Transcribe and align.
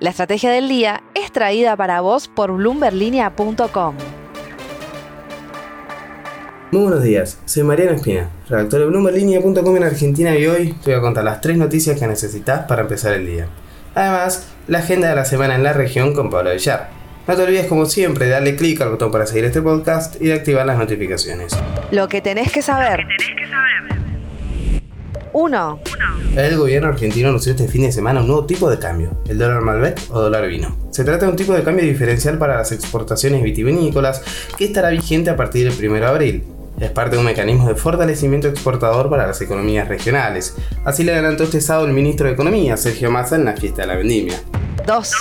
La 0.00 0.10
estrategia 0.10 0.52
del 0.52 0.68
día 0.68 1.02
es 1.14 1.32
traída 1.32 1.76
para 1.76 2.00
vos 2.00 2.28
por 2.28 2.52
bloomberlinia.com. 2.52 3.96
Muy 6.70 6.82
buenos 6.82 7.02
días, 7.02 7.40
soy 7.46 7.64
Mariano 7.64 7.92
Espina, 7.92 8.30
redactor 8.48 8.78
de 8.78 8.86
bloomberlinia.com 8.86 9.76
en 9.76 9.82
Argentina 9.82 10.36
y 10.38 10.46
hoy 10.46 10.74
te 10.84 10.92
voy 10.92 11.00
a 11.00 11.02
contar 11.02 11.24
las 11.24 11.40
tres 11.40 11.56
noticias 11.56 11.98
que 11.98 12.06
necesitas 12.06 12.66
para 12.66 12.82
empezar 12.82 13.14
el 13.14 13.26
día. 13.26 13.48
Además, 13.96 14.48
la 14.68 14.78
agenda 14.78 15.08
de 15.08 15.16
la 15.16 15.24
semana 15.24 15.56
en 15.56 15.64
la 15.64 15.72
región 15.72 16.14
con 16.14 16.30
Pablo 16.30 16.52
Villar. 16.52 16.90
No 17.26 17.34
te 17.34 17.42
olvides, 17.42 17.66
como 17.66 17.84
siempre, 17.86 18.26
de 18.26 18.32
darle 18.32 18.54
clic 18.54 18.80
al 18.80 18.90
botón 18.90 19.10
para 19.10 19.26
seguir 19.26 19.46
este 19.46 19.62
podcast 19.62 20.14
y 20.22 20.28
de 20.28 20.34
activar 20.34 20.64
las 20.64 20.78
notificaciones. 20.78 21.58
Lo 21.90 22.08
que 22.08 22.20
tenés 22.20 22.52
que 22.52 22.62
saber. 22.62 23.04
1. 25.32 25.80
El 26.38 26.56
gobierno 26.56 26.88
argentino 26.88 27.30
anunció 27.30 27.50
este 27.50 27.66
fin 27.66 27.82
de 27.82 27.90
semana 27.90 28.20
un 28.20 28.28
nuevo 28.28 28.46
tipo 28.46 28.70
de 28.70 28.78
cambio, 28.78 29.10
el 29.28 29.38
dólar 29.38 29.60
Malbec 29.60 30.00
o 30.10 30.20
dólar 30.20 30.46
vino. 30.46 30.76
Se 30.92 31.02
trata 31.02 31.24
de 31.26 31.32
un 31.32 31.36
tipo 31.36 31.52
de 31.52 31.64
cambio 31.64 31.84
diferencial 31.84 32.38
para 32.38 32.56
las 32.56 32.70
exportaciones 32.70 33.42
vitivinícolas 33.42 34.22
que 34.56 34.66
estará 34.66 34.90
vigente 34.90 35.30
a 35.30 35.36
partir 35.36 35.68
del 35.68 35.90
1 35.90 35.98
de 35.98 36.06
abril. 36.06 36.44
Es 36.78 36.92
parte 36.92 37.16
de 37.16 37.18
un 37.18 37.24
mecanismo 37.24 37.66
de 37.66 37.74
fortalecimiento 37.74 38.46
exportador 38.46 39.10
para 39.10 39.26
las 39.26 39.40
economías 39.40 39.88
regionales. 39.88 40.54
Así 40.84 41.02
le 41.02 41.10
adelantó 41.12 41.42
este 41.42 41.60
sábado 41.60 41.88
el 41.88 41.92
ministro 41.92 42.28
de 42.28 42.34
Economía, 42.34 42.76
Sergio 42.76 43.10
Massa, 43.10 43.34
en 43.34 43.44
la 43.44 43.56
fiesta 43.56 43.82
de 43.82 43.88
la 43.88 43.96
vendimia. 43.96 44.40
2. 44.86 45.12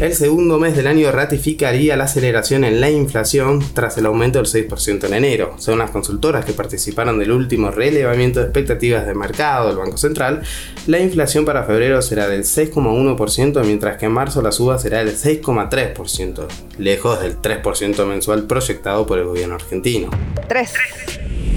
El 0.00 0.14
segundo 0.14 0.58
mes 0.58 0.74
del 0.74 0.86
año 0.86 1.12
ratificaría 1.12 1.94
la 1.94 2.04
aceleración 2.04 2.64
en 2.64 2.80
la 2.80 2.90
inflación 2.90 3.62
tras 3.74 3.98
el 3.98 4.06
aumento 4.06 4.42
del 4.42 4.46
6% 4.46 5.04
en 5.04 5.12
enero. 5.12 5.54
Son 5.58 5.78
las 5.78 5.90
consultoras 5.90 6.46
que 6.46 6.54
participaron 6.54 7.18
del 7.18 7.32
último 7.32 7.70
relevamiento 7.70 8.40
de 8.40 8.46
expectativas 8.46 9.06
de 9.06 9.14
mercado 9.14 9.68
del 9.68 9.76
Banco 9.76 9.98
Central. 9.98 10.40
La 10.86 11.00
inflación 11.00 11.44
para 11.44 11.64
febrero 11.64 12.00
será 12.00 12.28
del 12.28 12.44
6,1%, 12.44 13.62
mientras 13.66 13.98
que 13.98 14.06
en 14.06 14.12
marzo 14.12 14.40
la 14.40 14.52
suba 14.52 14.78
será 14.78 15.04
del 15.04 15.14
6,3%, 15.14 16.46
lejos 16.78 17.20
del 17.20 17.36
3% 17.36 18.06
mensual 18.06 18.44
proyectado 18.44 19.06
por 19.06 19.18
el 19.18 19.26
gobierno 19.26 19.56
argentino. 19.56 20.08
3. 20.48 20.72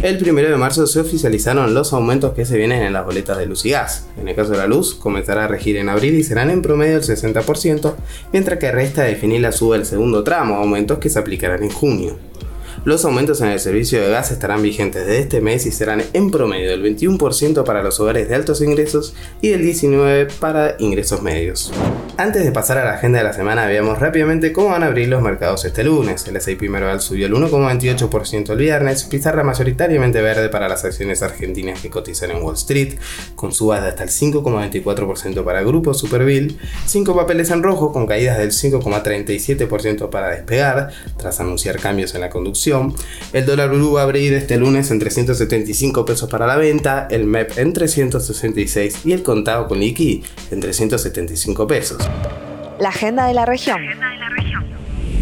El 0.03 0.21
1 0.21 0.49
de 0.49 0.57
marzo 0.57 0.85
se 0.85 0.99
oficializaron 0.99 1.73
los 1.73 1.93
aumentos 1.93 2.33
que 2.33 2.43
se 2.43 2.57
vienen 2.57 2.83
en 2.83 2.91
las 2.91 3.05
boletas 3.05 3.37
de 3.37 3.45
luz 3.45 3.65
y 3.65 3.69
gas. 3.69 4.05
En 4.19 4.27
el 4.27 4.35
caso 4.35 4.51
de 4.51 4.57
la 4.57 4.67
luz, 4.67 4.95
comenzará 4.95 5.45
a 5.45 5.47
regir 5.47 5.77
en 5.77 5.87
abril 5.87 6.15
y 6.15 6.25
serán 6.25 6.49
en 6.49 6.61
promedio 6.61 6.97
el 6.97 7.03
60%, 7.03 7.93
mientras 8.33 8.59
que 8.59 8.69
resta 8.73 9.03
definir 9.03 9.39
la 9.39 9.53
suba 9.53 9.77
del 9.77 9.85
segundo 9.85 10.25
tramo, 10.25 10.55
aumentos 10.55 10.97
que 10.97 11.09
se 11.09 11.19
aplicarán 11.19 11.63
en 11.63 11.69
junio. 11.69 12.17
Los 12.83 13.05
aumentos 13.05 13.39
en 13.39 13.47
el 13.47 13.61
servicio 13.61 14.01
de 14.01 14.09
gas 14.09 14.29
estarán 14.31 14.61
vigentes 14.61 15.05
desde 15.05 15.21
este 15.21 15.39
mes 15.39 15.65
y 15.65 15.71
serán 15.71 16.03
en 16.11 16.31
promedio 16.31 16.69
del 16.71 16.83
21% 16.83 17.63
para 17.63 17.81
los 17.81 17.97
hogares 18.01 18.27
de 18.27 18.35
altos 18.35 18.59
ingresos 18.59 19.15
y 19.39 19.51
del 19.51 19.61
19% 19.61 20.33
para 20.33 20.75
ingresos 20.79 21.21
medios. 21.21 21.71
Antes 22.15 22.43
de 22.43 22.51
pasar 22.51 22.77
a 22.77 22.85
la 22.85 22.93
agenda 22.93 23.17
de 23.17 23.23
la 23.23 23.33
semana, 23.33 23.65
veamos 23.65 23.97
rápidamente 23.97 24.53
cómo 24.53 24.69
van 24.69 24.83
a 24.83 24.85
abrir 24.85 25.07
los 25.09 25.23
mercados 25.23 25.65
este 25.65 25.83
lunes. 25.83 26.27
El 26.27 26.35
S&P 26.35 26.69
Merval 26.69 27.01
subió 27.01 27.25
el 27.25 27.33
1,28% 27.33 28.51
el 28.51 28.57
viernes, 28.57 29.05
pizarra 29.05 29.43
mayoritariamente 29.43 30.21
verde 30.21 30.49
para 30.49 30.69
las 30.69 30.85
acciones 30.85 31.23
argentinas 31.23 31.81
que 31.81 31.89
cotizan 31.89 32.29
en 32.29 32.43
Wall 32.43 32.53
Street, 32.53 32.99
con 33.33 33.51
subas 33.51 33.81
de 33.81 33.89
hasta 33.89 34.03
el 34.03 34.09
5,24% 34.09 35.43
para 35.43 35.63
Grupo 35.63 35.95
Superville, 35.95 36.55
5 36.85 37.15
papeles 37.15 37.49
en 37.49 37.63
rojo 37.63 37.91
con 37.91 38.05
caídas 38.05 38.37
del 38.37 38.51
5,37% 38.51 40.11
para 40.11 40.29
despegar, 40.29 40.91
tras 41.17 41.39
anunciar 41.39 41.79
cambios 41.79 42.13
en 42.13 42.21
la 42.21 42.29
conducción 42.29 42.93
el 43.33 43.45
dólar 43.45 43.69
blue 43.69 43.93
va 43.93 44.01
a 44.01 44.03
abrir 44.03 44.33
este 44.33 44.57
lunes 44.57 44.91
en 44.91 44.99
375 44.99 46.05
pesos 46.05 46.29
para 46.29 46.45
la 46.45 46.57
venta, 46.57 47.07
el 47.09 47.25
MEP 47.25 47.57
en 47.57 47.73
366 47.73 49.05
y 49.05 49.13
el 49.13 49.23
contado 49.23 49.67
con 49.67 49.79
liqui 49.79 50.23
en 50.51 50.59
375 50.59 51.67
pesos. 51.67 52.02
La 52.79 52.89
agenda 52.89 53.25
de 53.25 53.33
la 53.33 53.45
región. 53.45 53.79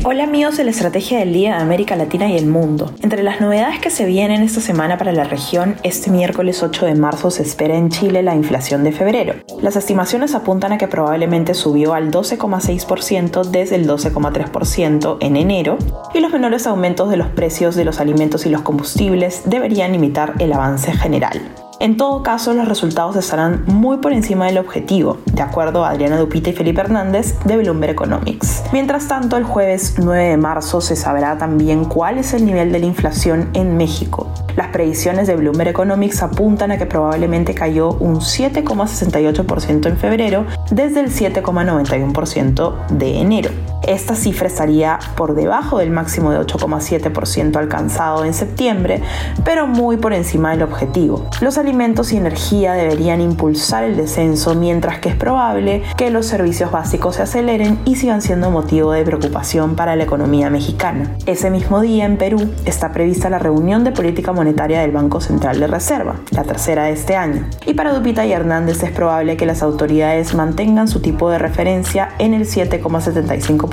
Hola 0.04 0.24
amigos 0.24 0.58
de 0.58 0.64
la 0.64 0.72
Estrategia 0.72 1.20
del 1.20 1.32
Día 1.32 1.56
de 1.56 1.62
América 1.62 1.96
Latina 1.96 2.28
y 2.28 2.36
el 2.36 2.48
Mundo. 2.48 2.92
Entre 3.04 3.22
las 3.22 3.40
novedades 3.40 3.80
que 3.80 3.92
se 3.92 4.06
vienen 4.06 4.42
esta 4.42 4.60
semana 4.60 4.98
para 4.98 5.12
la 5.12 5.26
región, 5.26 5.76
este 5.84 6.10
miércoles 6.10 6.64
8 6.64 6.88
de 6.88 6.96
marzo 6.96 7.30
se 7.30 7.44
espera 7.44 7.78
en 7.78 7.90
Chile 7.90 8.24
la 8.24 8.34
inflación 8.34 8.84
de 8.84 8.94
febrero. 8.94 9.36
Las 9.62 9.76
estimaciones 9.76 10.34
apuntan 10.34 10.72
a 10.72 10.80
que 10.80 10.88
probablemente 10.88 11.54
subió 11.54 11.94
al 11.94 12.10
12,6% 12.10 13.44
desde 13.44 13.76
el 13.76 13.88
12,3% 13.88 15.18
en 15.20 15.36
enero 15.36 15.78
y 16.16 16.20
los 16.20 16.32
menores 16.32 16.66
aumentos 16.66 17.12
de 17.12 17.18
los 17.18 17.28
precios 17.28 17.76
de 17.76 17.86
los 17.86 18.00
alimentos 18.00 18.48
y 18.48 18.50
los 18.50 18.64
combustibles 18.64 19.44
deberían 19.46 19.94
imitar 19.94 20.34
el 20.40 20.52
avance 20.52 20.94
general. 20.94 21.61
En 21.82 21.98
todo 21.98 22.22
caso, 22.22 22.54
los 22.54 22.68
resultados 22.68 23.16
estarán 23.16 23.64
muy 23.66 23.98
por 23.98 24.14
encima 24.14 24.46
del 24.46 24.60
objetivo, 24.60 25.18
de 25.34 25.42
acuerdo 25.42 25.84
a 25.84 25.90
Adriana 25.90 26.16
Dupita 26.16 26.52
y 26.52 26.54
Felipe 26.54 26.80
Hernández 26.80 27.40
de 27.44 27.58
Bloomberg 27.58 27.94
Economics. 27.94 28.62
Mientras 28.72 29.08
tanto, 29.08 29.36
el 29.36 29.46
jueves 29.46 29.96
9 29.98 30.30
de 30.30 30.38
marzo 30.38 30.80
se 30.80 30.96
sabrá 30.96 31.40
también 31.40 31.86
cuál 31.86 32.20
es 32.20 32.36
el 32.36 32.46
nivel 32.46 32.72
de 32.72 32.78
la 32.78 32.86
inflación 32.86 33.50
en 33.56 33.78
México. 33.78 34.32
Las 34.56 34.68
previsiones 34.68 35.26
de 35.26 35.36
Bloomberg 35.36 35.70
Economics 35.70 36.22
apuntan 36.22 36.70
a 36.70 36.78
que 36.78 36.86
probablemente 36.86 37.56
cayó 37.56 37.94
un 37.94 38.18
7,68% 38.18 39.88
en 39.88 39.98
febrero 39.98 40.46
desde 40.70 41.00
el 41.00 41.10
7,91% 41.10 42.88
de 42.90 43.18
enero. 43.22 43.50
Esta 43.88 44.16
cifra 44.16 44.48
estaría 44.48 45.00
por 45.16 45.34
debajo 45.34 45.80
del 45.80 45.90
máximo 45.90 46.32
de 46.32 46.40
8,7% 46.40 47.58
alcanzado 47.58 48.24
en 48.26 48.34
septiembre, 48.34 49.02
pero 49.44 49.66
muy 49.66 49.98
por 49.98 50.14
encima 50.14 50.52
del 50.52 50.62
objetivo. 50.62 51.26
Los 51.42 51.58
alimentos 51.58 52.14
y 52.14 52.18
energía 52.18 52.74
deberían 52.74 53.22
impulsar 53.22 53.84
el 53.84 53.98
descenso, 53.98 54.54
mientras 54.54 55.00
que 55.00 55.10
es 55.10 55.16
probable 55.16 55.82
que 55.98 56.12
los 56.12 56.28
servicios 56.28 56.72
básicos 56.72 57.16
se 57.16 57.24
aceleren 57.24 57.80
y 57.86 57.96
sigan 57.96 58.22
siendo 58.22 58.52
motivo 58.52 58.92
de 58.92 59.04
preocupación 59.04 59.76
para 59.76 59.96
la 59.96 60.04
economía 60.04 60.52
mexicana. 60.52 61.16
Ese 61.26 61.50
mismo 61.50 61.82
día 61.82 62.06
en 62.06 62.18
Perú 62.18 62.52
está 62.66 62.92
prevista 62.92 63.32
la 63.32 63.40
reunión 63.40 63.84
de 63.84 63.92
política 63.92 64.32
monetaria 64.32 64.82
del 64.82 64.92
Banco 64.92 65.22
Central 65.22 65.60
de 65.60 65.68
Reserva, 65.68 66.18
la 66.30 66.44
tercera 66.44 66.86
de 66.86 66.92
este 66.92 67.16
año. 67.16 67.48
Y 67.66 67.74
para 67.74 67.94
Dupita 67.94 68.26
y 68.26 68.32
Hernández 68.32 68.84
es 68.84 68.92
probable 68.92 69.38
que 69.38 69.48
las 69.48 69.64
autoridades 69.64 70.36
mantengan 70.36 70.88
su 70.88 71.00
tipo 71.00 71.32
de 71.32 71.40
referencia 71.40 72.10
en 72.20 72.36
el 72.36 72.46
7,75% 72.46 73.71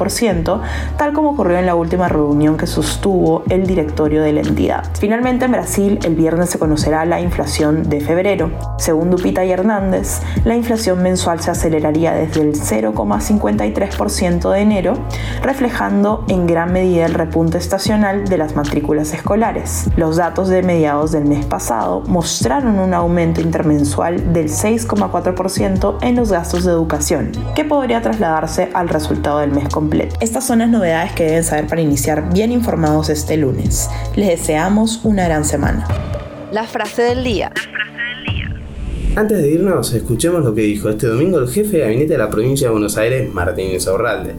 tal 0.97 1.12
como 1.12 1.31
ocurrió 1.31 1.59
en 1.59 1.66
la 1.66 1.75
última 1.75 2.09
reunión 2.09 2.56
que 2.56 2.66
sostuvo 2.66 3.42
el 3.50 3.66
directorio 3.66 4.22
de 4.22 4.32
la 4.32 4.41
entidad. 4.41 4.84
Finalmente 4.98 5.44
en 5.44 5.53
Brasil 5.53 5.98
el 6.04 6.14
viernes 6.14 6.50
se 6.50 6.59
conocerá 6.59 7.04
la 7.04 7.20
inflación 7.20 7.88
de 7.88 8.00
febrero. 8.00 8.50
Según 8.78 9.10
Dupita 9.10 9.44
y 9.44 9.50
Hernández, 9.50 10.20
la 10.44 10.56
inflación 10.56 11.03
mensual 11.03 11.41
se 11.41 11.50
aceleraría 11.50 12.12
desde 12.12 12.42
el 12.42 12.54
0,53% 12.54 14.50
de 14.50 14.60
enero, 14.60 14.94
reflejando 15.42 16.25
en 16.28 16.47
gran 16.47 16.72
medida 16.72 17.06
el 17.06 17.15
repunte 17.15 17.59
estacional 17.59 18.28
de 18.28 18.38
las 18.38 18.54
matrículas 18.56 19.12
escolares. 19.12 19.91
Los 19.97 20.16
datos 20.16 20.48
de 20.48 20.62
mediados 20.62 21.12
del 21.12 21.25
mes 21.25 21.44
pasado 21.47 22.03
mostraron 22.06 22.78
un 22.78 22.94
aumento 22.94 23.41
intermensual 23.41 24.32
del 24.32 24.48
6,4% 24.48 25.98
en 26.03 26.16
los 26.16 26.30
gastos 26.30 26.65
de 26.65 26.70
educación, 26.72 27.32
que 27.54 27.65
podría 27.65 28.00
trasladarse 28.00 28.70
al 28.75 28.88
resultado 28.88 29.38
del 29.38 29.50
mes 29.53 29.69
completo. 29.69 29.88
Estas 30.21 30.47
son 30.47 30.59
las 30.59 30.69
novedades 30.69 31.12
que 31.12 31.25
deben 31.25 31.44
saber 31.44 31.66
para 31.66 31.81
iniciar 31.81 32.32
bien 32.32 32.53
informados 32.53 33.09
este 33.09 33.37
lunes. 33.37 33.88
Les 34.16 34.28
deseamos 34.28 35.00
una 35.04 35.25
gran 35.25 35.44
semana. 35.44 35.87
La 36.53 36.65
frase 36.65 37.03
del 37.03 37.25
día. 37.25 37.53
Antes 39.16 39.38
de 39.38 39.50
irnos, 39.50 39.93
escuchemos 39.94 40.44
lo 40.44 40.54
que 40.54 40.62
dijo 40.62 40.88
este 40.88 41.06
domingo 41.06 41.38
el 41.38 41.48
jefe 41.48 41.78
de 41.78 41.84
gabinete 41.84 42.12
de 42.12 42.19
la 42.19 42.31
provincia 42.31 42.69
de 42.69 42.72
Buenos 42.72 42.97
Aires, 42.97 43.32
Martín 43.32 43.72
Insaurralde. 43.72 44.34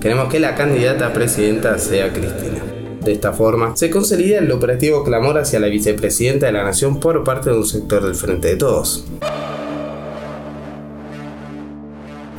Queremos 0.00 0.28
que 0.28 0.40
la 0.40 0.54
candidata 0.54 1.06
a 1.06 1.12
presidenta 1.12 1.78
sea 1.78 2.12
Cristina. 2.12 2.62
De 3.04 3.12
esta 3.12 3.32
forma, 3.32 3.76
se 3.76 3.90
consolida 3.90 4.38
el 4.38 4.50
operativo 4.50 5.04
clamor 5.04 5.38
hacia 5.38 5.60
la 5.60 5.68
vicepresidenta 5.68 6.46
de 6.46 6.52
la 6.52 6.64
Nación 6.64 7.00
por 7.00 7.24
parte 7.24 7.50
de 7.50 7.56
un 7.56 7.66
sector 7.66 8.04
del 8.04 8.14
Frente 8.14 8.48
de 8.48 8.56
Todos. 8.56 9.06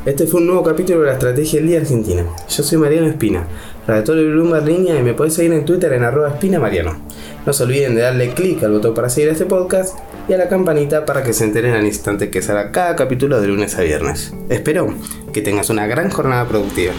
Este 0.06 0.26
fue 0.28 0.40
un 0.40 0.48
nuevo 0.48 0.64
capítulo 0.64 1.02
de 1.02 1.08
la 1.08 1.14
Estrategia 1.14 1.59
del 1.59 1.68
Día 1.68 1.79
Argentina. 1.79 2.23
Yo 2.47 2.64
soy 2.64 2.78
Mariano 2.78 3.08
Espina, 3.08 3.46
redactor 3.85 4.16
de 4.16 4.32
Bloomberg 4.32 4.66
Línea 4.66 4.97
y 4.97 5.03
me 5.03 5.14
podés 5.14 5.34
seguir 5.34 5.52
en 5.52 5.66
Twitter 5.66 5.91
en 5.91 6.03
arroba 6.03 6.29
espinamariano. 6.29 6.97
No 7.46 7.52
se 7.52 7.64
olviden 7.64 7.96
de 7.96 8.02
darle 8.02 8.34
clic 8.34 8.64
al 8.64 8.72
botón 8.72 8.94
para 8.94 9.09
seguir 9.09 9.29
este 9.29 9.46
podcast 9.46 10.00
y 10.29 10.34
a 10.34 10.38
la 10.38 10.47
campanita 10.47 11.06
para 11.06 11.22
que 11.22 11.34
se 11.34 11.44
enteren 11.44 11.73
al 11.73 11.85
instante 11.85 12.29
que 12.29 12.41
salga 12.41 12.72
cada 12.72 12.96
capítulo 12.96 13.41
de 13.41 13.47
lunes 13.47 13.78
a 13.78 13.82
viernes. 13.82 14.34
Espero 14.47 14.94
que 15.34 15.41
tengas 15.41 15.70
una 15.70 15.85
gran 15.85 16.09
jornada 16.09 16.47
productiva. 16.47 16.94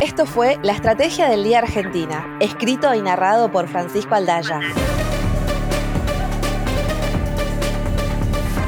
Esto 0.00 0.24
fue 0.24 0.58
La 0.62 0.72
Estrategia 0.72 1.28
del 1.28 1.44
Día 1.44 1.58
Argentina, 1.58 2.38
escrito 2.40 2.94
y 2.94 3.02
narrado 3.02 3.52
por 3.52 3.68
Francisco 3.68 4.14
Aldaya. 4.14 4.60